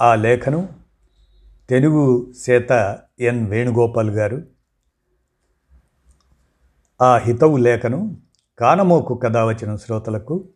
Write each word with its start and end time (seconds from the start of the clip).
ఆ 0.00 0.14
లేఖను 0.14 0.68
తెలుగు 1.68 2.32
సేత 2.32 2.98
ఎన్ 3.20 3.50
వేణుగోపాల్ 3.50 4.10
గారు 4.10 4.46
ఆ 7.00 7.16
హితవు 7.16 7.56
లేఖను 7.56 8.22
కానమోకు 8.58 9.14
కథ 9.14 9.36
వచ్చిన 9.36 9.76
శ్రోతలకు 9.76 10.48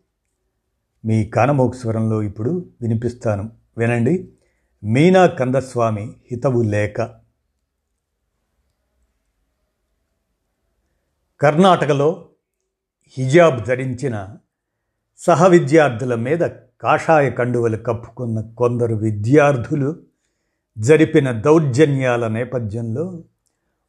మీ 1.05 1.25
కానమోకు 1.25 1.75
స్వరంలో 1.75 2.23
ఇప్పుడు 2.23 2.69
వినిపిస్తాను. 2.81 3.51
వినండి. 3.77 4.33
మీనా 4.83 5.25
కందస్వామి 5.25 6.15
హితవు 6.31 6.61
లేఖ. 6.61 7.09
కర్ణాటకలో 11.41 12.29
హిజాబ్ 13.17 13.65
ధరించిన 13.65 14.37
సహ 15.17 15.47
విద్యార్థుల 15.47 16.15
మీద 16.15 16.39
కాషాయ 16.81 17.29
కండువలు 17.29 17.77
కప్పుకున్న 17.77 18.41
కొందరు 18.41 18.95
విద్యార్థులు 18.95 19.95
జరిపిన 20.77 21.31
దౌర్జన్యాల 21.31 22.27
నేపథ్యంలో 22.27 23.23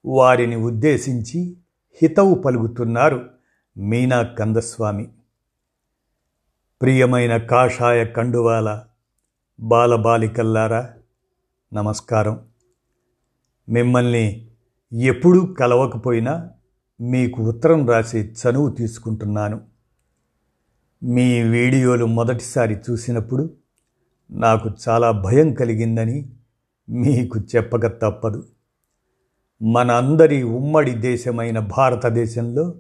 వారిని 0.07 0.57
ఉద్దేశించి 0.57 1.57
హితవు 2.03 2.35
పలుకుతున్నారు 2.35 3.31
మీనా 3.77 4.23
కందస్వామి 4.23 5.09
ప్రియమైన 6.83 7.37
కాషాయ 7.37 8.05
కండువాల 8.05 8.83
బాలబాలికల్లారా 9.61 10.91
నమస్కారం. 11.73 12.41
మిమ్మల్ని 13.69 14.51
ఎప్పుడూ 14.93 15.47
కలవకపోయినా 15.47 16.51
మీకు 17.01 17.43
ఉత్తరం 17.43 17.89
రాసి 17.89 18.19
చనువు 18.19 18.71
తీసుకుంటున్నాను. 18.71 19.72
మీ 21.03 21.43
వీడియోలు 21.43 22.05
మొదటిసారి 22.05 22.77
చూసినప్పుడు 22.91 23.51
నాకు 24.31 24.71
చాలా 24.89 25.11
భయం 25.11 25.55
కలిగిందని 25.55 26.31
మీకు 26.89 27.39
చెప్పక 27.39 27.87
తప్పదు. 27.87 28.47
మన 29.63 29.91
అందరి 29.91 30.43
ఉమ్మడి 30.43 30.95
దేశమైన 30.95 31.59
భారతదేశంలో 31.59 32.75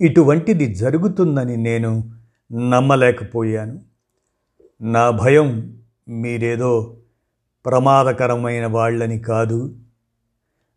ఇటువంటిది 0.00 0.74
జరుగుతుందని 0.74 1.56
నేను 1.56 2.12
నమ్మలేకపోయాను. 2.52 3.84
నా 4.82 5.10
భయం 5.10 5.78
మీరేదో 6.08 6.96
ప్రమాదకరమైన 7.66 8.66
వాళ్ళని 8.66 9.18
కాదు. 9.18 9.76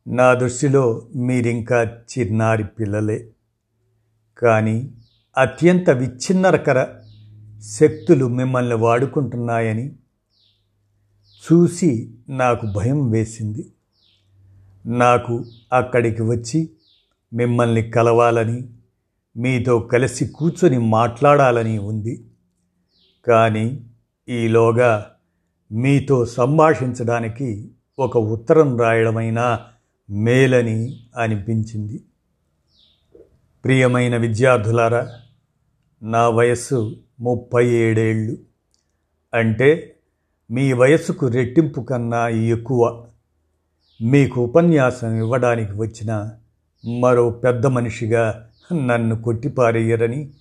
నా 0.08 0.34
దృష్టిలో 0.34 1.08
మీరింకా 1.16 1.84
చిన్నారి 1.84 2.64
పిల్లలే. 2.64 3.30
కానీ 4.38 4.92
అత్యంత 5.38 5.90
విచ్ఛిన్నరకర 5.90 6.88
శక్తులు 7.60 8.26
మిమ్మల్ని 8.26 8.76
వాడుకుంటున్నాయని 8.76 9.96
చూసి 11.52 12.16
నాకు 12.30 12.68
భయం 12.76 13.10
వేసింది. 13.10 13.72
నాకు 14.86 15.46
అక్కడికి 15.74 16.22
వచ్చి 16.22 16.70
మిమ్మల్ని 17.34 17.92
కలవాలని 17.92 18.70
మీతో 19.38 19.80
కలిసి 19.80 20.26
కూర్చొని 20.26 20.78
మాట్లాడాలని 20.78 21.78
ఉంది. 21.78 22.26
కానీ 23.28 23.86
ఈలోగా 24.30 25.12
మీతో 25.72 26.26
సంభాషించడానికి 26.26 27.72
ఒక 28.00 28.18
ఉత్తరం 28.18 28.78
రాయడమైనా 28.78 29.62
మేలని 30.10 31.00
అనిపించింది. 31.18 32.04
ప్రియమైన 33.64 34.18
విద్యార్థులారా 34.18 35.12
నా 36.04 36.30
వయస్సు 36.30 36.96
ముప్పై 37.20 37.68
ఏడేళ్ళు 37.68 38.38
అంటే 39.34 39.96
మీ 40.52 40.74
వయస్సుకు 40.74 41.28
రెట్టింపు 41.28 41.82
కన్నా 41.82 42.28
ఎక్కువ 42.28 43.08
మీకు 44.02 44.42
ఉపన్యాసం 44.42 45.18
ఇవ్వడానికి 45.18 45.72
వచ్చిన 45.74 46.32
మరో 47.00 47.30
పెద్ద 47.30 47.66
మనిషిగా 47.66 48.50
నన్ను 48.74 49.22
కొట్టిపారేయరని 49.22 50.34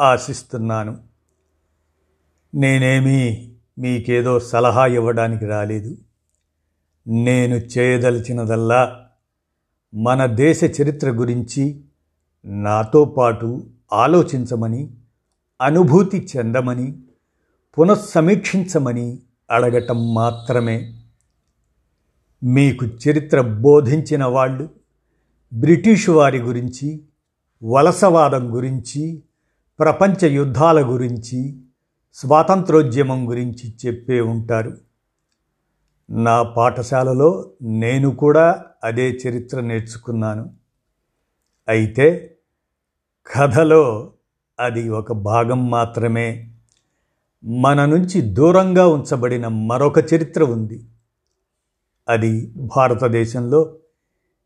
ఆశిస్తున్నాను. 0.00 0.98
నేనేమీ 2.54 3.52
మీకేదో 3.78 4.40
సలహా 4.40 4.86
ఇవ్వడానికి 4.86 5.46
రాలేదు. 5.46 5.98
నేను 7.06 7.54
చేయదలిచినదల్లా 7.54 9.06
మన 9.94 10.26
దేశ 10.26 10.64
చరిత్ర 10.82 11.10
గురించి 11.10 11.80
నాతో 12.44 13.04
పాటు 13.04 13.66
ఆలోచించమని 13.92 14.90
అనుభూతి 15.60 16.28
చెందమని 16.36 16.98
పునఃసమీక్షించమని 17.78 19.18
అడగటం 19.50 20.14
మాత్రమే. 20.14 20.94
మీకు 22.42 22.86
చరిత్ర 22.86 23.40
బోధించిన 23.40 24.24
వాళ్ళు 24.24 24.68
బ్రిటిషు 25.52 26.12
వారి 26.12 26.38
గురించి 26.38 27.00
వలసవాదం 27.64 28.54
గురించి 28.54 29.22
ప్రపంచ 29.78 30.26
యుద్ధాల 30.26 30.82
గురించి 30.82 31.60
స్వాతంత్రోద్యమం 32.14 33.28
గురించి 33.28 33.74
చెప్పే 33.86 34.20
ఉంటారు. 34.20 34.78
నా 36.10 36.42
పాఠశాలలో 36.42 37.50
నేను 37.62 38.10
కూడా 38.10 38.64
అదే 38.84 39.10
చరిత్ర 39.10 39.60
నేర్చుకున్నాను. 39.60 40.54
అయితే 41.68 42.36
కథలో 43.26 44.12
అది 44.60 44.88
ఒక 44.88 45.12
భాగం 45.12 45.70
మాత్రమే. 45.70 46.50
మన 47.44 47.84
నుంచి 47.84 48.20
దూరంగా 48.20 48.86
ఉంచబడిన 48.86 49.48
మరొక 49.48 50.14
చరిత్ర 50.14 50.42
ఉంది. 50.44 50.84
అది 52.08 52.52
భారతదేశంలో 52.56 53.76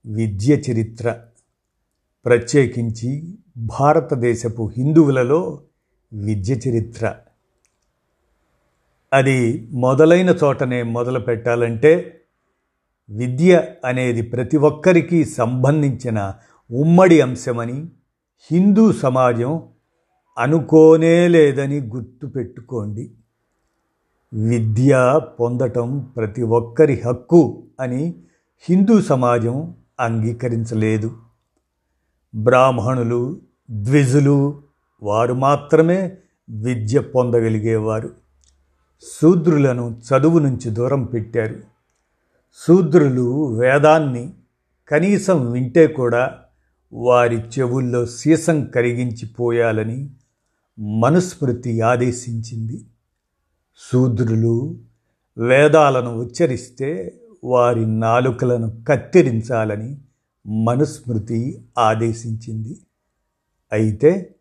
విద్య 0.07 0.55
చరిత్ర. 0.55 1.21
ప్రత్యేకించి 2.25 3.39
భారతదేశపు 3.57 4.73
హిందువులలో 4.77 5.63
విద్య 6.13 6.55
చరిత్ర. 6.55 7.17
అది 9.13 9.69
మొదలైన 9.73 10.29
చోటనే 10.45 10.83
మొదలు 10.83 11.19
పెట్టాలంటే 11.19 12.21
విద్య 13.11 13.65
అనేది 13.85 14.23
ప్రతి 14.23 14.57
ఒక్కరికి 14.57 15.25
సంబంధించిన 15.25 16.35
ఉమ్మడి 16.73 17.21
అంశమని 17.21 17.89
హిందూ 18.51 18.93
సమాజం 18.93 19.63
అనుకోనే 20.39 21.29
లేదని 21.29 21.81
గుర్తుపెట్టుకోండి 21.81 23.11
విద్య 24.35 25.21
పొందటం 25.41 26.13
ప్రతి 26.17 26.43
ఒక్కరి 26.43 27.01
హక్కు 27.01 27.63
అని 27.81 28.15
హిందూ 28.69 29.01
సమాజం 29.01 29.75
అంగీకరించలేదు. 30.01 31.17
బ్రాహ్మణులు 32.35 33.41
ద్విజులు 33.71 34.63
వారు 35.03 35.35
మాత్రమే 35.35 36.17
విద్య 36.51 37.01
పొందగలిగేవారు. 37.01 38.11
శూద్రులను 39.23 40.01
చదువు 40.01 40.39
నుంచి 40.39 40.71
దూరం 40.71 41.05
పెట్టారు. 41.05 41.57
శూద్రులు 42.67 43.59
వేదాన్ని 43.59 44.33
కనీసం 44.89 45.51
వింటే 45.51 45.87
కూడా 45.87 46.39
వారి 46.95 47.37
చెవుల్లో 47.37 48.07
సీసం 48.07 48.65
కరిగించిపోయాలని 48.65 50.11
మనుస్మృతి 50.79 51.81
ఆదేశించింది. 51.81 52.85
శూద్రులు 53.93 54.79
వేదాలను 55.39 56.15
ఉచ్చరిస్తే 56.15 57.21
వారి 57.45 57.87
నాలుకలను 57.87 58.85
కత్తిరించాలని 58.89 59.99
మనుస్మృతి 60.47 61.65
ఆదేశించింది. 61.79 62.79
అయితే 63.73 64.35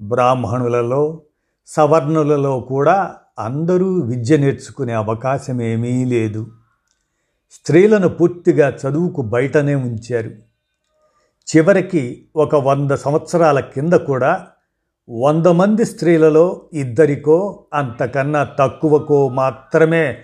బ్రాహ్మణులలో 0.00 1.22
సవర్ణులలో 1.66 2.60
కూడా 2.60 3.16
అందరూ 3.38 3.98
విద్య 3.98 4.36
నేర్చుకునే 4.36 4.92
అవకాశం 4.92 5.62
ఏమీ 5.62 6.04
లేదు. 6.04 6.46
స్త్రీలను 7.52 8.08
పూర్తిగా 8.08 8.68
చదువుకు 8.68 9.22
బయటనే 9.22 9.74
ఉంచారు. 9.74 10.43
చివరికి 11.46 12.26
ఒక 12.36 12.54
వంద 12.54 12.90
సంవత్సరాల 12.90 13.60
కింద 13.60 13.92
కూడా 13.92 14.46
వంద 15.08 15.46
మంది 15.46 15.84
స్త్రీలలో 15.84 16.62
ఇద్దరికో 16.72 17.64
అంతకన్నా 17.74 18.44
తక్కువకో 18.58 19.28
మాత్రమే 19.28 20.18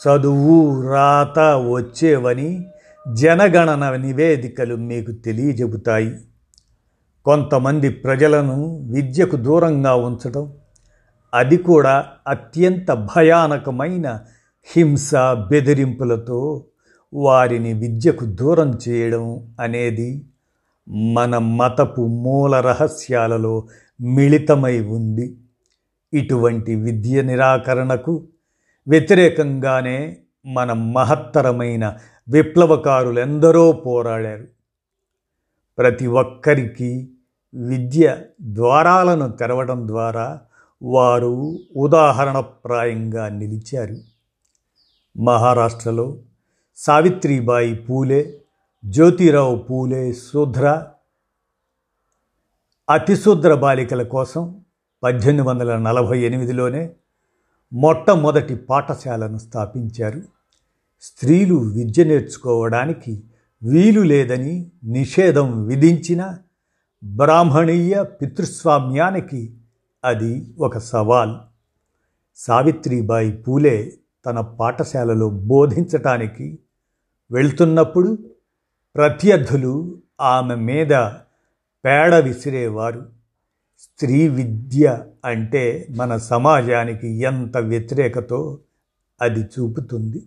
చదువు 0.00 0.82
రాత 0.92 1.38
వచ్చేవని 1.72 2.66
జనగణన 3.12 3.96
నివేదికలు 3.96 4.76
మీకు 4.76 5.12
తెలియజెబుతాయి. 5.12 6.12
కొంతమంది 7.24 7.88
ప్రజలను 7.88 8.88
విద్యకు 8.92 9.36
దూరంగా 9.36 9.94
ఉంచడం 9.94 10.52
అది 11.34 11.56
కూడా 11.56 12.06
అత్యంత 12.28 12.92
భయానకమైన 12.92 14.20
హింస 14.64 15.14
బెదిరింపులతో 15.48 16.64
వారిని 17.14 17.72
విద్యకు 17.72 18.24
దూరం 18.24 18.78
చేయడం 18.88 19.54
అనేది 19.60 20.22
మన 20.88 21.38
మతపు 21.38 22.06
మూల 22.06 22.60
రహస్యాలలో 22.60 23.68
మిళితమై 24.00 24.80
ఉంది. 24.80 25.38
ఇటువంటి 26.14 26.74
విద్య 26.74 27.22
నిరాకరణకు 27.22 28.28
వ్యతిరేకంగానే 28.88 30.16
మన 30.46 30.72
మహత్తరమైన 30.72 31.96
విప్లవకారులెందరో 32.28 33.72
పోరాడారు. 33.72 34.46
ప్రతి 35.78 36.06
ఒక్కరికి 36.06 37.10
విద్య 37.54 38.16
ద్వారాలను 38.40 39.28
తెరవడం 39.28 39.88
ద్వారా 39.88 40.40
వారు 40.82 41.58
ఉదాహరణప్రాయంగా 41.76 43.28
నిలిచారు. 43.28 43.96
మహారాష్ట్రలో 45.18 46.18
సావిత్రిబాయి 46.76 47.74
పూలే 47.74 48.41
జ్యోతిరావు 48.84 49.56
పూలే 49.56 50.12
శూద్ర 50.12 50.86
అతిశూద్ర 52.90 53.54
బాలికల 53.54 54.02
కోసం 54.02 54.64
పద్దెనిమిది 55.02 55.48
వందల 55.48 55.76
నలభై 55.76 56.20
ఎనిమిదిలోనే 56.20 56.94
మొట్టమొదటి 57.72 58.54
పాఠశాలను 58.54 59.38
స్థాపించారు. 59.38 60.22
స్త్రీలు 61.00 61.54
విద్య 61.54 62.04
నేర్చుకోవడానికి 62.04 63.22
వీలు 63.62 64.00
లేదని 64.00 64.72
నిషేధం 64.84 65.66
విధించిన 65.66 66.38
బ్రాహ్మణీయ 67.04 68.02
పితృస్వామ్యానికి 68.02 69.56
అది 70.04 70.54
ఒక 70.58 70.78
సవాల్. 70.78 71.34
సావిత్రిబాయి 72.36 73.32
పూలే 73.32 73.98
తన 74.26 74.40
పాఠశాలలో 74.40 75.30
బోధించటానికి 75.30 76.58
వెళ్తున్నప్పుడు 77.30 78.31
ప్రత్యర్థులు 78.96 79.98
ఆమె 80.20 80.54
మీద 80.54 80.88
పేడ 81.84 82.14
విసిరేవారు. 82.14 83.08
స్త్రీ 83.78 84.28
విద్య 84.28 85.04
అంటే 85.24 85.86
మన 85.96 86.16
సమాజానికి 86.16 87.08
ఎంత 87.08 87.56
వ్యతిరేకతో 87.56 88.58
అది 89.20 89.40
చూపుతుంది. 89.40 90.22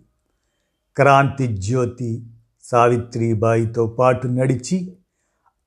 క్రాంతి 0.96 1.46
జ్యోతి 1.46 2.26
సావిత్రిబాయితో 2.62 3.86
పాటు 3.86 4.26
నడిచి 4.26 4.96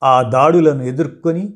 ఆ 0.03 0.21
దాడులను 0.21 0.83
ఎదుర్కొని 0.83 1.53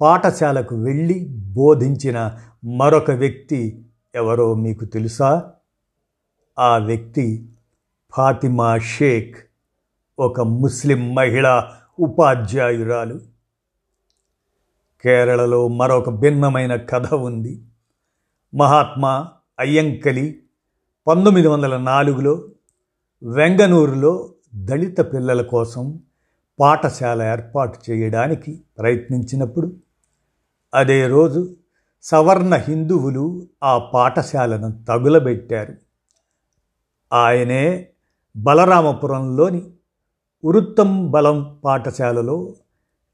పాఠశాలకు 0.00 0.76
వెళ్ళి 0.76 1.26
బోధించిన 1.30 2.38
మరొక 2.64 3.10
వ్యక్తి 3.10 3.86
ఎవరో 4.14 4.54
మీకు 4.54 4.84
తెలుసా? 4.84 5.52
ఆ 6.58 6.78
వ్యక్తి 6.78 7.48
ఫాతిమా 8.16 8.78
షేక్. 8.78 9.36
ఒక 10.18 10.40
ముస్లిం 10.40 11.14
మహిళా 11.14 11.72
ఉపాధ్యాయురాలు. 12.00 13.20
కేరళలో 15.02 15.68
మరొక 15.68 16.10
భిన్నమైన 16.10 16.76
కథ 16.76 17.14
ఉంది. 17.14 17.64
మహాత్మా 18.54 19.28
అయ్యంకలి 19.58 20.42
పంతొమ్మిది 21.06 21.48
వందల 21.48 21.76
నాలుగులో 21.76 22.48
వెంగనూరులో 23.22 24.34
దళిత 24.54 25.00
పిల్లల 25.00 25.42
కోసం 25.42 26.00
పాఠశాల 26.60 27.22
ఏర్పాటు 27.22 27.78
చేయడానికి 27.90 28.62
ప్రయత్నించినప్పుడు 28.78 29.76
అదే 30.74 31.06
రోజు 31.06 31.56
సవర్ణ 32.02 32.54
హిందువులు 32.54 33.48
ఆ 33.64 33.78
పాఠశాలను 33.78 34.84
తగులబెట్టారు. 34.88 35.74
ఆయనే 37.12 37.88
బలరామపురంలోని 38.36 39.70
ఉరుత్తం 40.44 41.10
బలం 41.10 41.58
పాఠశాలలో 41.64 42.54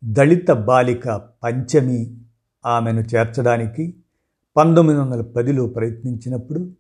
దళిత 0.05 0.51
బాలిక 0.51 1.09
పంచమి 1.43 2.17
ఆమెను 2.67 3.01
చేర్చడానికి 3.01 3.95
పంతొమ్మిది 4.57 5.01
వందల 5.01 5.21
పదిలో 5.21 5.67
ప్రయత్నించినప్పుడు 5.67 6.71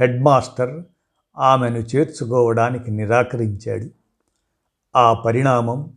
హెడ్ 0.00 0.22
మాస్టర్ 0.22 0.82
ఆమెను 1.38 1.78
చేర్చుకోవడానికి 1.78 2.90
నిరాకరించాడు. 2.90 3.90
ఆ 4.96 5.12
పరిణామం 5.12 5.90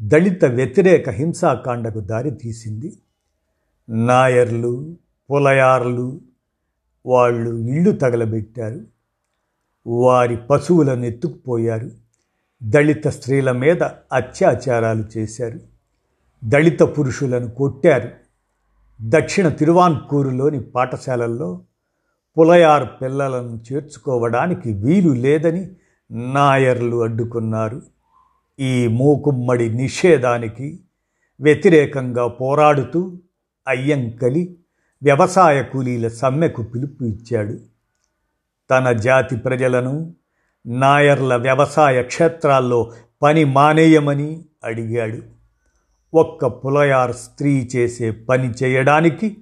దళిత 0.00 0.44
వ్యతిరేక 0.44 1.10
హింసాకాండకు 1.10 2.00
దారితీసింది 2.00 2.96
నాయర్లు 3.88 4.96
పులయార్లు 5.30 6.20
వాళ్ళు 7.06 7.50
ఇళ్ళు 7.50 7.90
తగలబెట్టారు. 7.90 8.80
వారి 9.86 10.36
పశువులను 10.36 11.04
ఎత్తుకుపోయారు 11.04 12.07
దళిత 12.62 13.08
స్త్రీల 13.08 13.52
మీద 13.52 13.82
అత్యాచారాలు 14.12 15.04
చేశారు. 15.18 15.60
దళిత 16.44 16.82
పురుషులను 16.82 17.50
కొట్టారు. 17.50 18.10
దక్షిణ 19.02 19.48
తిరువాన్కూరులోని 19.48 20.60
పాఠశాలల్లో 20.60 21.60
పులయార్ 22.38 22.88
పిల్లలను 23.02 23.60
చేర్చుకోవడానికి 23.72 24.72
వీలు 24.72 25.12
లేదని 25.12 25.70
నాయర్లు 26.10 27.02
అడ్డుకున్నారు. 27.02 27.82
ఈ 28.60 28.86
మూకుమ్మడి 28.86 29.68
నిషేధానికి 29.68 30.80
వ్యతిరేకంగా 31.40 32.26
పోరాడుతూ 32.26 33.16
అయ్యంకలి 33.68 34.56
వ్యవసాయ 35.02 35.62
కూలీల 35.62 36.08
సమ్మెకు 36.08 36.62
పిలుపు 36.62 37.04
ఇచ్చాడు. 37.04 37.58
తన 38.70 38.92
జాతి 38.92 39.36
ప్రజలను 39.36 40.14
నాయర్ల 40.66 41.36
వ్యవసాయ 41.36 42.02
క్షేత్రాల్లో 42.02 42.92
పని 43.22 43.44
మానేయమని 43.44 44.44
అడిగాడు. 44.64 45.18
ఒక్క 46.14 46.46
పులయార్ 46.46 47.12
స్త్రీ 47.12 47.70
చేసే 47.76 48.10
పని 48.10 48.50
చేయడానికి 48.50 49.38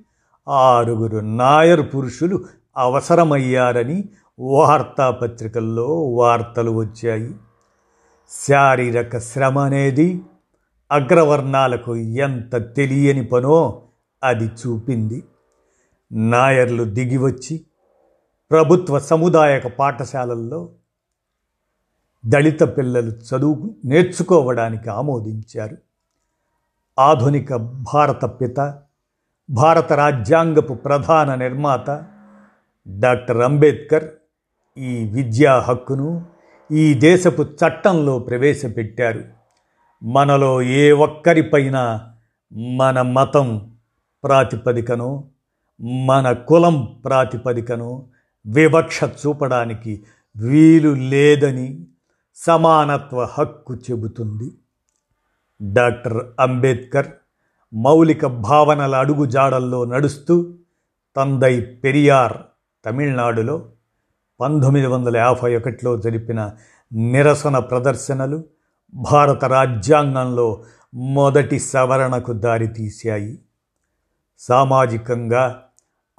ఆరుగురు 0.49 1.19
నాయర్ 1.19 1.95
పురుషులు 1.95 2.45
అవసరమయ్యారని 2.77 4.05
వార్తాపత్రికల్లో 4.39 5.87
వార్తలు 6.03 6.71
వచ్చాయి. 6.71 7.35
శారీరక 8.49 9.19
శ్రమ 9.19 9.59
అనేది 9.59 10.21
అగ్రవర్ణాలకు 10.93 11.97
ఎంత 11.97 12.75
తెలియని 12.75 13.25
పనో 13.25 13.83
అది 14.25 14.45
చూపింది. 14.45 15.25
నాయర్లు 16.13 16.85
దిగివచ్చి 16.85 17.61
ప్రభుత్వ 18.51 18.99
సముదాయక 18.99 19.67
పాఠశాలల్లో 19.67 20.69
దళిత 22.27 22.63
పిల్లలు 22.63 23.11
చదువు 23.11 23.75
నేర్చుకోవడానికి 23.85 24.91
ఆమోదించారు. 24.91 25.77
ఆధునిక 26.99 27.57
భారత 27.95 28.25
పిత 28.25 28.79
భారత 29.51 29.93
రాజ్యాంగపు 29.93 30.75
ప్రధాన 30.75 31.35
నిర్మాత 31.35 32.05
డాక్టర్ 32.89 33.41
అంబేద్కర్ 33.41 34.05
ఈ 34.79 35.11
విద్యా 35.13 35.59
హక్కును 35.59 36.25
ఈ 36.73 36.95
దేశపు 36.95 37.43
చట్టంలో 37.43 38.19
ప్రవేశపెట్టారు. 38.19 39.25
మనలో 40.03 40.63
ఏ 40.63 40.93
ఒక్కరిపైన 40.93 42.09
మన 42.53 43.03
మతం 43.03 43.71
ప్రాతిపదికను 44.25 45.25
మన 45.81 46.33
కులం 46.33 46.99
ప్రాతిపదికను 47.05 48.07
వివక్ష 48.47 49.01
చూపడానికి 49.05 50.03
వీలు 50.37 50.89
లేదని 50.89 51.87
సమానత్వ 52.37 53.25
హక్కు 53.25 53.75
చెబుతుంది. 53.75 54.51
డాక్టర్ 55.63 56.25
అంబేద్కర్ 56.41 57.07
మౌలిక 57.75 58.27
భావనల 58.27 58.97
అడుగుజాడల్లో 58.97 59.85
నడుస్తూ 59.85 60.55
తందై 61.17 61.61
పెరియార్ 61.61 62.37
తమిళనాడులో 62.85 63.69
పంతొమ్మిది 64.41 64.87
వందల 64.87 65.17
యాభై 65.17 65.57
ఒకటిలో 65.57 65.97
జరిపిన 65.97 66.53
నిరసన 66.93 67.59
ప్రదర్శనలు 67.59 68.45
భారత 68.95 69.45
రాజ్యాంగంలో 69.45 70.65
మొదటి 70.95 71.59
సవరణకు 71.59 72.33
దారితీశాయి. 72.33 73.39
సామాజికంగా 74.39 75.63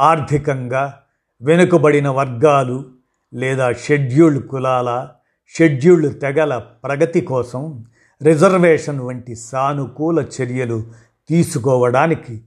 ఆర్థికంగా 0.01 0.99
వెనుకబడిన 1.41 2.09
వర్గాలు 2.09 2.85
లేదా 3.33 3.71
షెడ్యూల్డ్ 3.71 4.47
కులాల 4.47 5.09
షెడ్యూల్డ్ 5.49 6.21
తెగల 6.21 6.57
ప్రగతి 6.57 7.21
కోసం 7.21 7.85
రిజర్వేషన్ 8.23 8.99
వంటి 8.99 9.35
సానుకూల 9.35 10.25
చర్యలు 10.41 10.83
తీసుకోవడానికి 11.29 12.41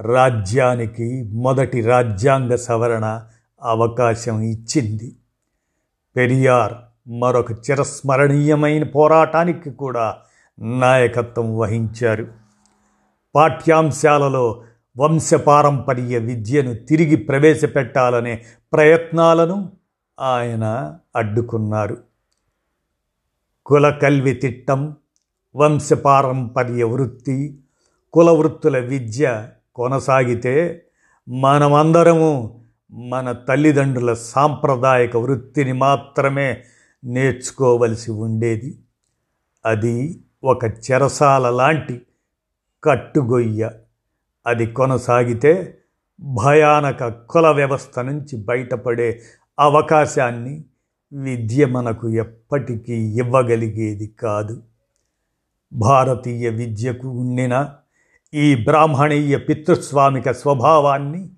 రాజ్యానికి 0.00 1.28
మొదటి 1.32 1.80
రాజ్యాంగ 1.80 2.54
సవరణ 2.54 3.22
అవకాశం 3.62 4.40
ఇచ్చింది. 4.40 5.16
పెరియార్ 6.16 6.74
మరొక 7.08 7.52
చిరస్మరణీయమైన 7.52 8.84
పోరాటానికి 8.84 9.70
కూడా 9.70 10.16
నాయకత్వం 10.58 11.58
వహించారు. 11.58 12.26
పాఠ్యాంశాలలో 13.34 14.62
వంశపారంపర్య 14.98 16.18
విద్యను 16.18 16.74
తిరిగి 16.74 17.16
ప్రవేశపెట్టాలనే 17.16 18.42
ప్రయత్నాలను 18.72 19.72
ఆయన 20.20 20.96
అడ్డుకున్నారు. 21.16 22.13
కుల 23.66 23.90
కల్వి 23.90 24.34
తిట్టం 24.34 24.96
వంశపారంపర్య 25.56 26.84
వృత్తి 26.84 27.58
కుల 28.12 28.30
వృత్తుల 28.30 28.78
విద్య 28.78 29.48
కొనసాగితే 29.74 30.84
మనమందరము 31.28 32.60
మన 32.92 33.32
తల్లిదండ్రుల 33.32 34.12
సాంప్రదాయక 34.12 35.16
వృత్తిని 35.16 35.72
మాత్రమే 35.72 36.64
నేర్చుకోవలసి 37.04 38.10
ఉండేది. 38.10 38.78
అది 39.66 40.20
ఒక 40.44 40.64
చెరసాల 40.64 41.50
లాంటి 41.50 42.02
కట్టుగొయ్య. 42.84 43.70
అది 44.46 44.66
కొనసాగితే 44.66 45.78
భయానక 46.20 47.08
కుల 47.08 47.48
వ్యవస్థ 47.48 47.98
నుంచి 47.98 48.36
బయటపడే 48.36 49.22
అవకాశాన్ని 49.58 50.64
విద్య 51.14 51.66
మనకు 51.66 52.08
ఎప్పటికీ 52.08 52.94
ఇవ్వగలిగేది 52.94 54.06
కాదు. 54.06 54.62
భారతీయ 55.72 56.48
విద్యకు 56.48 57.08
ఉండిన 57.08 57.70
ఈ 58.34 58.64
బ్రాహ్మణీయ 58.64 59.36
పితృస్వామిక 59.36 60.30
స్వభావాన్ని 60.30 61.30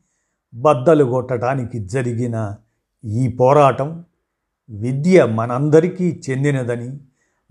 బద్దలు 0.55 1.05
కొట్టడానికి 1.05 1.79
జరిగిన 1.79 2.57
ఈ 3.05 3.29
పోరాటం 3.29 4.05
విద్య 4.71 5.25
మనందరికీ 5.25 6.23
చెందినదని 6.31 7.01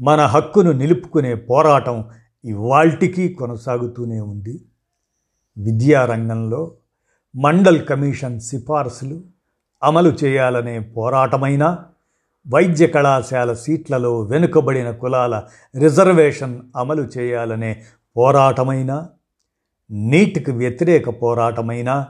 మన 0.01 0.21
హక్కును 0.21 0.71
నిలుపుకునే 0.71 1.35
పోరాటం 1.35 2.05
ఇవాల్టికి 2.45 3.29
కొనసాగుతూనే 3.29 4.19
ఉంది. 4.19 4.65
విద్యారంగంలో 5.57 6.71
మండల్ 7.35 7.85
కమిషన్ 7.85 8.39
సిఫార్సులు 8.39 9.21
అమలు 9.83 10.09
చేయాలనే 10.23 10.79
పోరాటమైనా 10.79 11.85
వైద్య 12.47 12.87
కళాశాల 12.87 13.53
సీట్లలో 13.53 14.21
వెనుకబడిన 14.21 14.91
కులాల 14.91 15.43
రిజర్వేషన్ 15.79 16.59
అమలు 16.75 17.01
చేయాలనే 17.01 17.83
పోరాటమైనా 18.17 19.09
నీటికి 19.91 20.51
వ్యతిరేక 20.51 21.09
పోరాటమైనా 21.21 22.07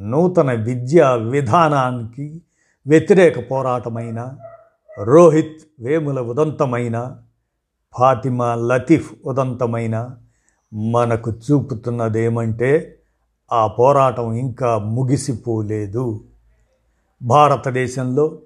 నూతన 0.00 0.52
విద్యా 0.52 1.14
విధానానికి 1.14 2.42
వ్యతిరేక 2.86 3.50
పోరాటమైన 3.50 4.36
రోహిత్ 4.98 5.62
వేముల 5.80 6.20
ఉదంతమైన 6.20 7.16
ఫాతిమా 7.98 8.54
లతీఫ్ 8.54 9.12
ఉదంతమైన 9.26 10.10
మనకు 10.72 11.30
చూపుతున్నదేమంటే 11.30 12.96
ఆ 13.52 13.66
పోరాటం 13.66 14.32
ఇంకా 14.32 14.78
ముగిసిపోలేదు. 14.78 16.20
భారతదేశంలో 17.22 18.38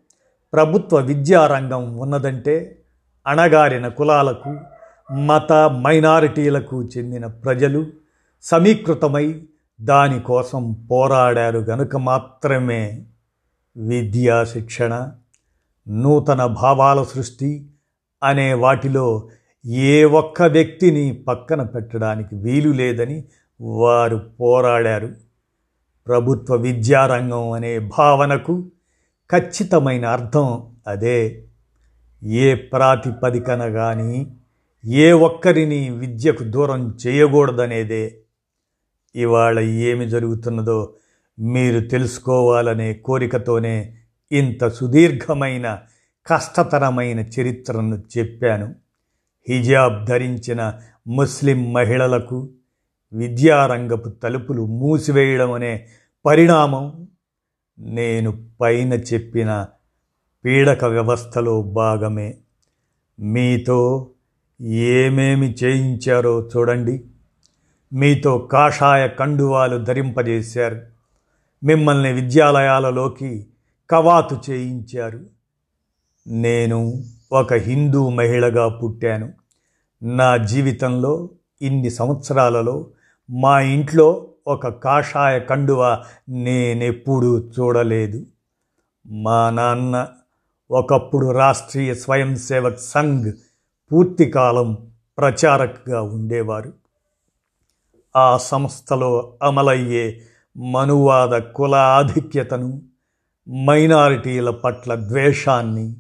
ప్రభుత్వ 0.56 0.96
విద్యారంగం 0.98 1.96
ఉన్నదంటే 1.96 2.82
అణగారిన 3.26 3.88
కులాలకు 3.88 4.60
మత 5.12 5.52
మైనారిటీలకు 5.52 6.82
చెందిన 6.82 7.26
ప్రజలు 7.26 7.86
సమీకృతమై 8.42 9.42
దానికోసం 9.80 10.88
పోరాడారు 10.90 11.58
గనుక 11.58 11.96
మాత్రమే 11.96 13.06
విద్యా 13.76 14.44
శిక్షణ 14.44 15.12
నూతన 15.88 16.46
భావాల 16.46 17.02
సృష్టి 17.02 17.66
అనే 18.22 18.54
వాటిలో 18.54 19.28
ఏ 19.66 20.04
ఒక్క 20.04 20.42
వ్యక్తిని 20.42 21.12
పక్కన 21.12 21.62
పెట్టడానికి 21.62 22.36
వీలు 22.36 22.70
లేదని 22.70 23.24
వారు 23.60 24.16
పోరాడారు. 24.40 25.12
ప్రభుత్వ 26.06 26.56
విద్యారంగం 26.56 27.50
అనే 27.50 27.78
భావనకు 27.78 28.64
ఖచ్చితమైన 29.30 30.06
అర్థం 30.06 30.66
అదే. 30.86 31.44
ఏ 32.24 32.54
ప్రాతిపదికన 32.54 33.68
కానీ 33.68 34.36
ఏ 34.84 35.12
ఒక్కరిని 35.12 35.90
విద్యకు 35.90 36.44
దూరం 36.44 36.98
చేయకూడదనేదే. 37.06 38.16
ఇవాళ 39.16 39.60
ఏమి 39.60 40.08
జరుగుతున్నదో 40.08 40.94
మీరు 41.38 41.80
తెలుసుకోవాలనే 41.80 42.92
కోరికతోనే 42.92 43.94
ఇంత 44.32 44.68
సుదీర్ఘమైన 44.68 45.78
కష్టతరమైన 46.26 47.20
చరిత్రను 47.20 48.02
చెప్పాను. 48.18 48.74
హిజాబ్ 49.48 50.06
ధరించిన 50.06 50.74
ముస్లిం 51.08 51.72
మహిళలకు 51.72 52.48
విద్యారంగపు 53.12 54.08
తలుపులు 54.08 54.66
మూసివేయడం 54.66 55.52
అనే 55.52 55.86
పరిణామం 56.26 57.05
నేను 57.78 58.44
పైన 58.60 58.94
చెప్పిన 58.94 59.66
పీడక 60.44 60.84
వ్యవస్థలో 60.84 61.62
భాగమే. 61.62 62.34
మీతో 63.20 64.10
ఏమేమి 64.60 65.54
చేయించారో 65.64 66.50
చూడండి. 66.56 67.04
మీతో 67.92 68.38
కాషాయ 68.38 69.08
కండువాలు 69.08 69.84
ధరింపజేశారు. 69.84 70.82
మిమ్మల్ని 71.64 72.12
విద్యాలయాలలోకి 72.12 73.46
కవాతు 73.90 74.40
చేయించారు. 74.50 75.20
నేను 76.26 77.04
ఒక 77.32 77.54
హిందూ 77.54 78.08
మహిళగా 78.08 78.68
పుట్టాను. 78.68 79.32
నా 80.02 80.36
జీవితంలో 80.36 81.30
ఇన్ని 81.62 81.90
సంవత్సరాలలో 81.90 82.86
మా 83.30 83.60
ఇంట్లో 83.60 84.28
ఒక 84.46 84.68
కాషాయ 84.68 85.40
కండువ 85.40 86.04
నేనెప్పుడూ 86.28 87.38
చూడలేదు. 87.38 88.26
మా 89.06 89.50
నాన్న 89.50 90.08
ఒకప్పుడు 90.70 91.30
రాష్ట్రీయ 91.30 91.94
స్వయం 91.94 92.36
సేవక్ 92.36 92.80
సంఘ్ 92.80 93.32
పూర్తికాలం 93.92 94.90
ప్రచారక్గా 95.18 96.02
ఉండేవారు. 96.02 96.72
ఆ 98.16 98.36
సంస్థలో 98.36 99.38
అమలయ్యే 99.42 100.20
మనువాద 100.72 101.40
కుల 101.40 101.74
ఆధిక్యతను 101.74 102.82
మైనారిటీల 103.64 104.50
పట్ల 104.50 104.94
ద్వేషాన్ని 104.94 105.96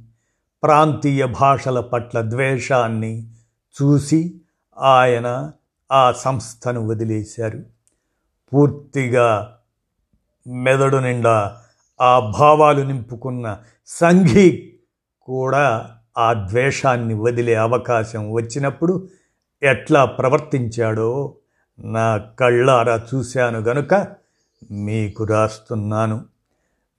ప్రాంతీయ 0.62 1.26
భాషల 1.26 1.80
పట్ల 1.80 2.20
ద్వేషాన్ని 2.20 3.28
చూసి 3.82 4.40
ఆయన 4.78 5.52
ఆ 5.92 6.12
సంస్థను 6.12 6.86
వదిలేశారు. 6.86 7.75
పూర్తిగా 8.52 9.58
మెదడు 10.46 10.96
నిండా 10.96 11.58
ఆ 12.00 12.18
భావాలు 12.38 12.82
నింపుకున్న 12.82 13.58
సంఘీ 13.86 14.72
కూడా 15.22 15.90
ఆ 16.18 16.32
ద్వేషాన్ని 16.32 17.14
వదిలే 17.14 17.54
అవకాశం 17.54 18.32
వచ్చినప్పుడు 18.32 19.08
ఎట్లా 19.62 20.04
ప్రవర్తించాడో 20.04 21.34
నా 21.78 22.16
కళ్ళారా 22.16 23.06
చూశాను 23.14 23.58
గనుక 23.58 24.06
మీకు 24.70 25.24
రాస్తున్నాను. 25.24 26.24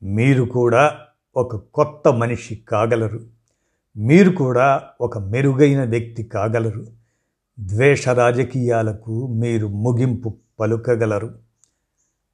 మీరు 0.04 0.44
కూడా 0.44 0.98
ఒక 1.36 1.56
కొత్త 1.56 2.14
మనిషి 2.14 2.56
కాగలరు. 2.56 3.20
మీరు 3.98 4.30
కూడా 4.30 4.84
ఒక 5.02 5.18
మెరుగైన 5.18 5.84
వ్యక్తి 5.84 6.24
కాగలరు. 6.24 6.97
ద్వేష 7.60 8.10
రాజకీయాలకు 8.10 9.28
మీరు 9.28 9.68
ముగింపు 9.68 10.38
పలుకగలరు. 10.60 11.34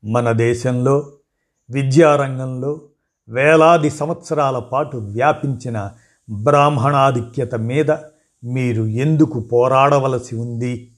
మన 0.05 0.31
దేశంలో 0.31 1.11
విద్యారంగంలో 1.69 2.81
వేలాది 3.29 3.89
సంవత్సరాల 3.89 4.59
పాటు 4.59 4.97
వ్యాపించిన 4.97 5.91
బ్రాహ్మణాధిక్యత 6.29 7.55
మీద 7.55 7.91
మీరు 8.43 8.83
ఎందుకు 8.83 9.39
పోరాడవలసి 9.39 10.35
ఉంది? 10.35 10.91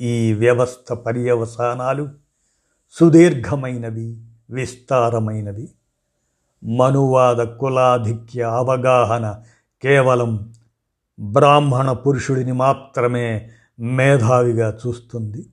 ఈ 0.00 0.32
వ్యవస్థ 0.32 0.92
పర్యవసానాలు 0.92 2.08
సుదీర్ఘమైనవి 2.92 4.20
విస్తారమైనవి. 4.50 5.68
మనువాద 6.64 7.36
కులాధిక్య 7.36 8.42
అవగాహన 8.42 9.42
కేవలం 9.82 10.52
బ్రాహ్మణ 11.20 11.92
పురుషుడిని 11.92 12.52
మాత్రమే 12.52 13.50
మేధావిగా 13.80 14.78
చూస్తుంది. 14.86 15.46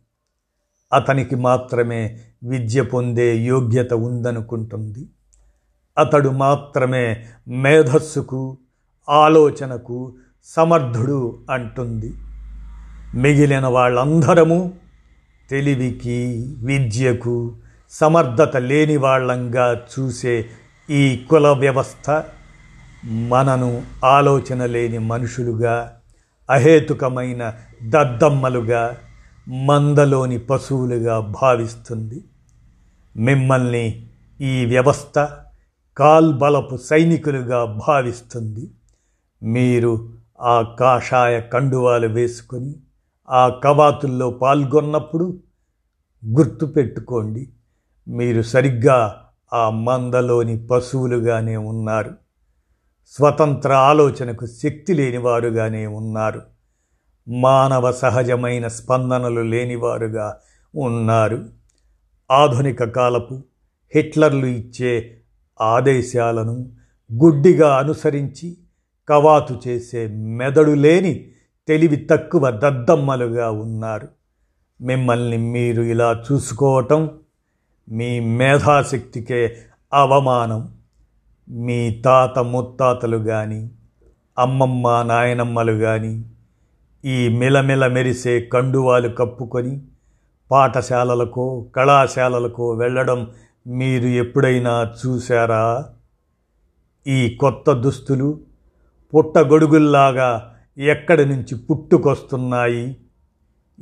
అతనికి 0.93 1.35
మాత్రమే 1.35 2.19
విద్య 2.43 2.81
పొందే 2.81 3.37
యోగ్యత 3.37 3.93
ఉందనుకుంటుంది. 3.93 5.07
అతడు 5.97 6.29
మాత్రమే 6.29 7.25
మేధస్సుకు 7.47 8.57
ఆలోచనకు 9.09 10.15
సమర్థుడు 10.43 11.39
అంటుంది. 11.51 12.13
మిగిలిన 13.15 13.65
వాళ్ళందరము 13.65 14.73
తెలివికి 15.49 16.55
విద్యకు 16.57 17.55
సమర్థత 17.89 18.57
లేని 18.57 18.97
వాళ్ళంగా 18.97 19.81
చూసే 19.99 20.45
ఈ 20.89 21.25
కుల 21.29 21.47
వ్యవస్థ 21.47 22.23
మనను 23.05 23.83
ఆలోచన 24.03 24.65
లేని 24.65 24.97
మనుషులుగా 24.97 25.97
అహేతుకమైన 26.49 27.53
దద్దమ్మలుగా 27.83 28.97
మందలోని 29.47 30.39
పశువులుగా 30.39 31.19
భావిస్తుంది. 31.19 32.23
మిమ్మల్ని 33.17 34.07
ఈ 34.41 34.65
వ్యవస్థ 34.65 35.27
కాల్బలపు 35.97 36.77
సైనికులుగా 36.77 37.65
భావిస్తుంది. 37.65 38.69
మీరు 39.43 40.09
ఆ 40.41 40.61
కాషాయ 40.61 41.41
కండువాలు 41.41 42.07
వేసుకొని 42.07 42.75
ఆ 43.29 43.49
కవాతుల్లో 43.49 44.29
పాల్గొన్నప్పుడు 44.29 45.39
గుర్తుపెట్టుకోండి 46.25 47.49
మీరు 48.07 48.41
సరిగ్గా 48.41 49.21
ఆ 49.53 49.69
మందలోని 49.69 50.67
పశువులుగానే 50.67 51.57
ఉన్నారు. 51.57 52.24
స్వతంత్ర 53.07 53.73
ఆలోచనకు 53.73 54.45
శక్తి 54.45 54.93
లేనివారుగానే 54.93 55.87
ఉన్నారు. 55.87 56.41
మానవ 57.27 57.91
సహజమైన 57.91 58.67
స్పందనలు 58.67 59.41
లేనివారుగా 59.41 60.37
ఉన్నారు. 60.75 61.45
ఆధునిక 62.31 62.83
కాలపు 62.83 63.43
హిట్లర్లు 63.95 64.45
ఇచ్చే 64.45 65.21
ఆదేశాలను 65.61 66.71
గుడ్డిగా 67.13 67.75
అనుసరించి 67.77 68.57
కవాతు 69.09 69.61
చేసే 69.67 70.07
మెదడు 70.07 70.71
లేని 70.71 71.31
తెలివి 71.67 71.95
తక్కువ 71.95 72.51
దద్దమ్మలుగా 72.51 73.51
ఉన్నారు. 73.51 74.07
మిమ్మల్ని 74.81 75.37
మీరు 75.37 75.81
ఇలా 75.81 76.23
చూసుకోవటం 76.31 77.11
మీ 77.89 78.19
మేధాశక్తికే 78.19 79.57
అవమానం. 79.93 80.75
మీ 81.49 82.01
తాత 82.05 82.39
ముత్తాతలు 82.39 83.17
కానీ 83.17 83.71
అమ్మమ్మ 84.37 85.01
నాయనమ్మలు 85.01 85.71
కానీ 85.71 86.25
ఈ 87.05 87.27
మిలమిల 87.27 87.87
మెరిసే 87.87 88.41
కండువాలు 88.41 89.09
కప్పుకొని 89.09 89.81
పాఠశాలలకో 90.51 91.61
కళాశాలలకో 91.75 92.71
వెళ్ళడం 92.71 93.31
మీరు 93.67 94.07
ఎప్పుడైనా 94.07 94.93
చూశారా? 95.05 95.85
ఈ 97.07 97.29
కొత్త 97.29 97.71
దుస్తులు 97.71 98.41
పుట్టగొడుగుల్లాగా 99.13 100.55
ఎక్కడి 100.77 101.25
నుంచి 101.25 101.55
పుట్టుకొస్తున్నాయి? 101.55 102.97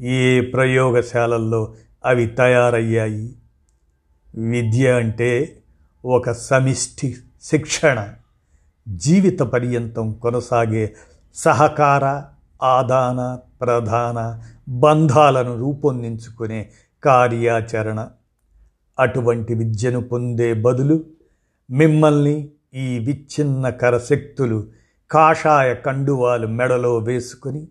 ఏ 0.03 0.41
ప్రయోగశాలల్లో 0.41 1.73
అవి 2.05 2.25
తయారయ్యాయి? 2.25 3.35
విద్య 4.35 4.91
అంటే 4.91 5.61
ఒక 6.05 6.31
సమిష్టి 6.31 7.15
శిక్షణ 7.43 8.09
జీవిత 8.87 9.39
పర్యంతం 9.39 10.13
కొనసాగే 10.13 10.95
సహకార 11.33 12.23
ఆదాన 12.65 13.39
ప్రధాన 13.61 14.41
బంధాలను 14.67 15.57
రూపొందించుకునే 15.57 16.69
కార్యాచరణ. 17.03 18.09
అటువంటి 18.99 19.53
విద్యను 19.53 20.01
పొందే 20.01 20.53
బదులు 20.53 21.03
మిమ్మల్ని 21.71 22.49
ఈ 22.73 22.99
విచ్ఛిన్నకర 22.99 23.97
శక్తులు 23.97 24.67
కాషాయ 25.11 25.75
కండువాలు 25.75 26.47
మెడలో 26.47 26.97
వేసుకుని 26.97 27.67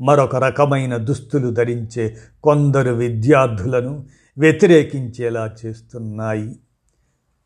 మరొక 0.00 0.36
రకమైన 0.36 0.96
దుస్తులు 0.96 1.50
ధరించే 1.50 2.16
కొందరు 2.44 2.90
విద్యార్థులను 2.90 4.06
వ్యతిరేకించేలా 4.38 5.54
చేస్తున్నాయి. 5.66 6.56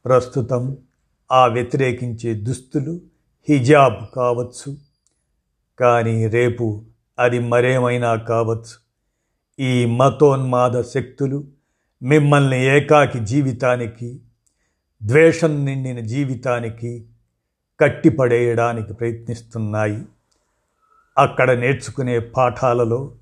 ప్రస్తుతం 0.05 0.77
ఆ 1.33 1.47
వ్యతిరేకించే 1.47 2.35
దుస్తులు 2.35 3.01
హిజాబ్ 3.49 4.15
కావచ్చు. 4.17 4.77
కానీ 5.81 6.27
రేపు 6.27 6.85
అది 7.19 7.39
మరేమైనా 7.39 8.15
కావచ్చు. 8.15 8.91
ఈ 9.61 9.85
మతోన్మాద 9.85 10.83
శక్తులు 10.83 11.45
మిమ్మల్ని 12.03 12.65
ఏకాకి 12.65 13.19
జీవితానికి 13.19 14.21
ద్వేషం 15.03 15.65
నిండిన 15.65 16.01
జీవితానికి 16.01 17.07
కట్టిపడేయడానికి 17.81 18.95
ప్రయత్నిస్తున్నాయి. 18.95 20.03
అక్కడ 21.19 21.51
నేర్చుకునే 21.51 22.19
పాఠాలలో 22.19 23.13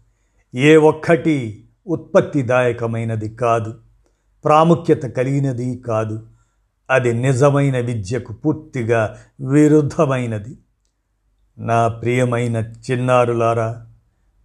ఏ 0.55 0.77
ఒక్కటి 0.77 1.65
ఉత్పత్తిదాయకమైనది 1.87 3.29
కాదు 3.29 3.75
ప్రాముఖ్యత 4.45 5.03
కలిగినది 5.03 5.79
కాదు. 5.79 6.27
అది 6.91 7.13
నిజమైన 7.13 7.81
విద్యకు 7.81 8.33
పూర్తిగా 8.33 9.17
విరుద్ధమైనది. 9.41 10.59
నా 11.59 11.89
ప్రియమైన 11.89 12.57
చిన్నారులారా 12.57 13.87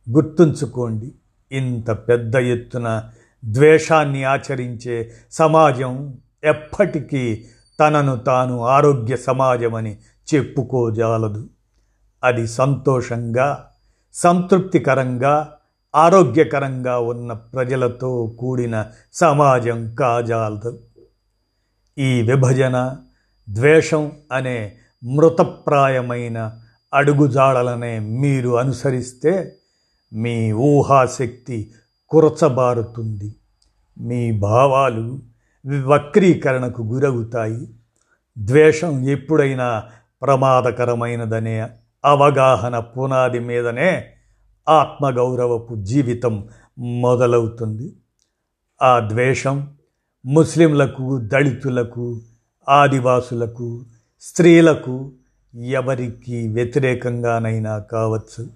గుర్తుంచుకోండి 0.10 1.12
ఇంత 1.52 1.92
పెద్ద 1.92 2.36
ఎత్తున 2.36 3.04
ద్వేషాన్ని 3.46 4.24
ఆచరించే 4.24 5.12
సమాజం 5.32 6.18
ఎప్పటికీ 6.44 7.46
తనను 7.80 8.16
తాను 8.16 8.66
ఆరోగ్య 8.66 9.18
సమాజమని 9.18 9.98
చెప్పుకోజాలదు. 10.36 11.50
అది 12.24 12.48
సంతోషంగా 12.48 13.70
సంతృప్తికరంగా 14.14 15.58
ఆరోగ్యకరంగా 15.96 17.00
ఉన్న 17.00 17.34
ప్రజలతో 17.34 18.36
కూడిన 18.40 18.86
సమాజం 19.14 19.96
కాజాలదు. 19.96 20.80
ఈ 21.98 22.22
విభజన 22.22 22.96
ద్వేషం 23.50 24.12
అనే 24.32 24.76
మృతప్రాయమైన 25.04 26.60
అడుగుజాడలనే 26.94 28.00
మీరు 28.00 28.50
అనుసరిస్తే 28.50 29.56
మీ 30.14 30.52
ఊహాశక్తి 30.52 31.72
కురచబారుతుంది. 32.10 33.36
మీ 33.98 34.40
భావాలు 34.40 35.20
వక్రీకరణకు 35.86 36.82
గురవుతాయి. 36.82 37.68
ద్వేషం 38.38 39.10
ఎప్పుడైనా 39.10 39.84
ప్రమాదకరమైనదనే 40.22 41.70
అవగాహన 42.06 42.80
పునాది 42.80 43.40
మీదనే 43.40 44.06
ఆత్మగౌరవపు 44.70 45.76
జీవితం 45.76 46.50
మొదలవుతుంది. 46.80 47.94
ఆ 48.82 49.00
ద్వేషం 49.00 49.74
ముస్లింలకు 50.26 51.20
దళితులకు 51.20 52.22
ఆదివాసులకు 52.70 53.86
స్త్రీలకు 54.22 55.12
ఎవరికి 55.56 56.48
వ్యతిరేకంగానైనా 56.48 57.80
కావచ్చు. 57.80 58.50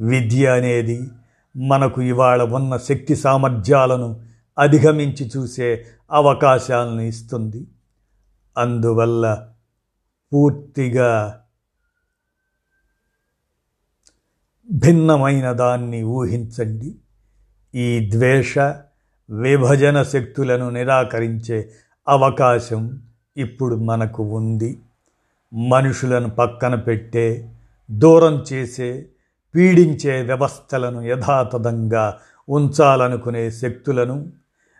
విద్య 0.00 0.46
అనేది 0.48 1.10
మనకు 1.56 2.02
ఇవాళ 2.02 2.42
ఉన్న 2.42 2.76
శక్తి 2.76 3.16
సామర్థ్యాలను 3.16 4.22
అధిగమించి 4.58 5.30
చూసే 5.36 5.86
అవకాశాలను 6.12 7.00
ఇస్తుంది. 7.00 7.66
అందువల్ల 8.58 9.48
పూర్తిగా 10.32 11.42
భిన్నమైన 14.72 15.52
దాన్ని 15.52 16.02
ఊహించండి. 16.02 16.94
ఈ 17.74 18.10
ద్వేష 18.10 18.58
విభజన 19.32 20.02
శక్తులను 20.02 20.70
నిరాకరించే 20.70 21.70
అవకాశం 22.08 22.98
ఇప్పుడు 23.36 23.76
మనకు 23.76 24.22
ఉంది. 24.22 24.78
మనుషులను 25.54 26.30
పక్కన 26.30 26.74
పెట్టే 26.74 27.48
దూరం 27.90 28.44
చేసే 28.52 29.06
పీడించే 29.54 30.22
వ్యవస్థలను 30.22 31.02
యథాతథంగా 31.02 32.18
ఉంచాలనుకునే 32.48 33.50
శక్తులను 33.50 34.26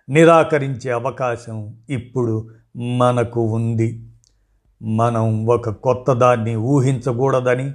నిరాకరించే 0.08 0.90
అవకాశం 0.90 1.76
ఇప్పుడు 1.90 2.48
మనకు 2.76 3.40
ఉంది. 3.40 4.06
మనం 4.82 5.46
ఒక 5.46 5.70
కొత్త 5.70 6.12
దాన్ని 6.12 6.56
ఊహించకూడదని 6.56 7.72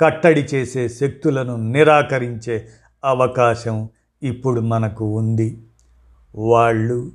కట్టడి 0.00 0.40
చేసే 0.40 0.88
శక్తులను 0.88 1.56
నిరాకరించే 1.56 2.68
అవకాశం 3.04 3.88
ఇప్పుడు 4.22 4.60
మనకు 4.60 5.04
ఉంది. 5.04 5.58
వాళ్ళు 6.34 7.12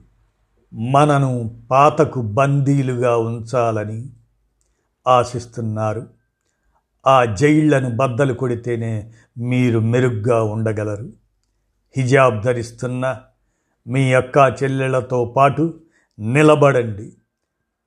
మనను 0.74 1.62
పాతకు 1.72 2.22
బందీలుగా 2.22 3.18
ఉంచాలని 3.18 4.10
ఆశిస్తున్నారు. 5.08 6.08
ఆ 7.08 7.26
జైళ్ళను 7.26 7.96
బద్దలు 7.96 8.34
కొడితేనే 8.34 9.14
మీరు 9.38 9.80
మెరుగ్గా 9.80 10.44
ఉండగలరు. 10.44 11.10
హిజాబ్ 11.98 12.44
ధరిస్తున్న 12.44 13.20
మీ 13.88 14.14
అక్క 14.14 14.56
చెల్లెళ్ళతో 14.64 15.34
పాటు 15.38 15.80
నిలబడండి. 16.20 17.14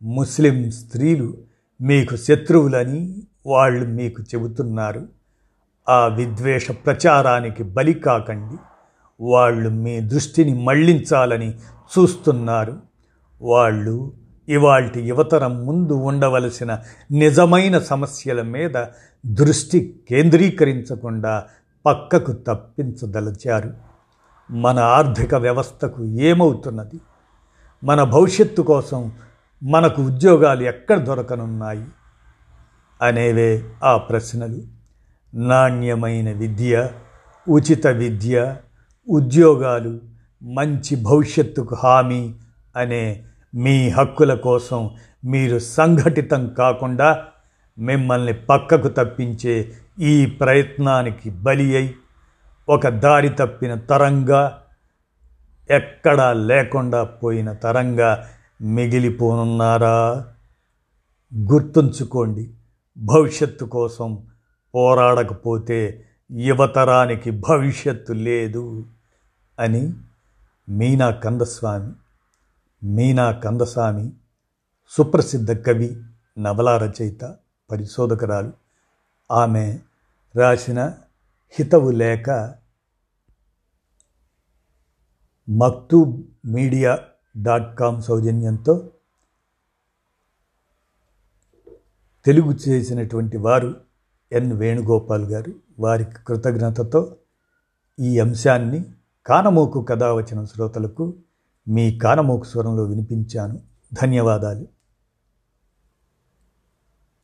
ముస్లిం 0.02 0.70
స్త్రీలు 0.70 1.38
మీకు 1.80 2.16
శత్రువులని 2.16 3.22
వాళ్ళు 3.46 3.86
మీకు 3.86 4.22
చెబుతున్నారు. 4.22 5.08
ఆ 5.88 6.06
విద్వేష 6.06 6.70
ప్రచారానికి 6.70 7.62
బలి 7.62 7.94
కాకండి. 7.94 8.56
వాళ్ళు 9.20 9.70
మీ 9.70 10.00
దృష్టిని 10.00 10.64
మళ్ళించాలని 10.64 11.50
చూస్తున్నారు. 11.98 12.76
వాళ్ళు 13.42 14.12
ఇవాల్టి 14.48 15.00
యువతరం 15.00 15.66
ముందు 15.66 15.92
ఉండవలసిన 15.92 16.78
నిజమైన 17.11 17.78
సమస్యల 17.78 18.42
మీద 18.42 18.85
దృష్టి 19.26 20.00
కేంద్రీకరించకుండా 20.11 21.44
పక్కకు 21.87 22.33
తప్పించదలచారు. 22.33 23.74
మన 24.50 24.78
ఆర్థిక 24.78 25.35
వ్యవస్థకు 25.35 26.04
ఏమవుతున్నది? 26.04 27.00
మన 27.85 28.02
భవిష్యత్తు 28.02 28.62
కోసం 28.62 29.12
మనకు 29.62 30.02
ఉద్యోగాలు 30.02 30.62
ఎక్కడ 30.62 30.98
దొరకనున్నాయి? 30.98 31.85
అనేవే 33.02 33.64
ఆ 33.85 33.96
ప్రశ్నలు. 33.96 34.62
నాణ్యమైన 35.35 36.33
విద్య 36.33 36.88
ఉచిత 37.48 37.87
విద్య 37.87 38.56
ఉద్యోగాలు 39.11 40.01
మంచి 40.42 40.96
భవిష్యత్తుకు 40.96 41.75
హామీ 41.75 42.35
అనే 42.77 43.25
మీ 43.55 43.88
హక్కుల 43.88 44.35
కోసం 44.35 44.90
మీరు 45.25 45.59
సంఘటితం 45.59 46.49
కాకుండా 46.59 47.25
మిమ్మల్ని 47.79 48.33
పక్కకు 48.33 48.88
తప్పించే 48.88 49.73
ఈ 50.01 50.27
ప్రయత్నానికి 50.27 51.31
బలి 51.31 51.77
అయి 51.77 51.94
ఒక 52.68 52.88
దారి 52.88 53.29
తప్పిన 53.29 53.75
తరంగా 53.75 54.62
ఎక్కడా 55.70 56.33
లేకుండా 56.33 57.05
పోయిన 57.05 57.53
తరంగా 57.53 58.27
మిగిలిపోనున్నారా? 58.62 60.27
గుర్తుంచుకోండి 61.35 62.51
భవిష్యత్తు 62.99 63.64
కోసం 63.64 64.18
పోరాడకపోతే 64.75 66.05
యువతరానికి 66.33 67.31
భవిష్యత్తు 67.31 68.12
లేదు. 68.12 68.87
అని 69.61 69.94
మీనా 70.68 71.11
కందస్వామి 71.11 71.92
మీనా 72.83 73.33
కందస్వామి 73.33 74.12
సుప్రసిద్ధ 74.88 75.53
కవి 75.53 76.03
నవలా 76.38 76.79
రచయిత 76.79 77.37
పరిశోధకురాలు. 77.70 78.53
ఆమె 79.31 79.79
రాసిన 80.37 80.94
హితవు 81.51 81.90
లేక 81.90 82.55
మక్తూబ్ 85.49 86.23
మీడియా 86.44 86.99
డాట్ 87.42 87.79
కామ్ 87.79 88.03
సౌజన్యంతో 88.03 88.90
తెలుగు 92.25 92.53
చేసినటువంటి 92.53 93.37
వారు 93.37 93.81
ఎన్ 94.33 94.53
వేణుగోపాల్ 94.53 95.25
గారు. 95.25 95.55
వారికి 95.79 96.25
కృతజ్ఞతతో 96.27 97.16
ఈ 98.01 98.18
అంశాన్ని 98.18 98.85
కానమోకు 99.30 99.82
కథ 99.82 100.02
వచ్చిన 100.02 100.44
శ్రోతలకు 100.44 101.14
మీ 101.68 101.98
కానమోకు 101.98 102.44
స్వరంలో 102.44 102.82
వినిపించాను. 102.82 103.60
ధన్యవాదాలు. 104.02 104.66